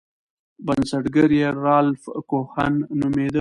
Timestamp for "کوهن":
2.29-2.73